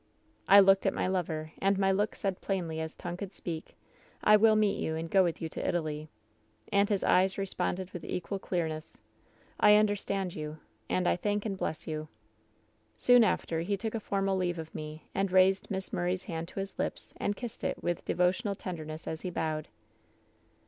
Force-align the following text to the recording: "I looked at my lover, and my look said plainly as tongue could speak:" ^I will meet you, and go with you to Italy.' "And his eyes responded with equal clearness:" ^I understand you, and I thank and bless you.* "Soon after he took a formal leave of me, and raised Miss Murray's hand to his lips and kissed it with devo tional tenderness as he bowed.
"I 0.47 0.59
looked 0.61 0.87
at 0.87 0.95
my 0.95 1.05
lover, 1.05 1.51
and 1.59 1.77
my 1.77 1.91
look 1.91 2.15
said 2.15 2.41
plainly 2.41 2.79
as 2.79 2.95
tongue 2.95 3.17
could 3.17 3.31
speak:" 3.31 3.77
^I 4.25 4.35
will 4.39 4.55
meet 4.55 4.79
you, 4.79 4.95
and 4.95 5.07
go 5.11 5.23
with 5.23 5.39
you 5.43 5.49
to 5.49 5.67
Italy.' 5.67 6.09
"And 6.73 6.89
his 6.89 7.03
eyes 7.03 7.37
responded 7.37 7.91
with 7.91 8.03
equal 8.03 8.39
clearness:" 8.39 8.99
^I 9.61 9.77
understand 9.79 10.33
you, 10.33 10.57
and 10.89 11.07
I 11.07 11.15
thank 11.17 11.45
and 11.45 11.55
bless 11.55 11.85
you.* 11.85 12.07
"Soon 12.97 13.23
after 13.23 13.61
he 13.61 13.77
took 13.77 13.93
a 13.93 13.99
formal 13.99 14.37
leave 14.37 14.57
of 14.57 14.73
me, 14.73 15.07
and 15.13 15.31
raised 15.31 15.69
Miss 15.69 15.93
Murray's 15.93 16.23
hand 16.23 16.47
to 16.47 16.59
his 16.59 16.79
lips 16.79 17.13
and 17.17 17.35
kissed 17.35 17.63
it 17.63 17.83
with 17.83 18.03
devo 18.03 18.29
tional 18.29 18.57
tenderness 18.57 19.05
as 19.05 19.21
he 19.21 19.29
bowed. 19.29 19.67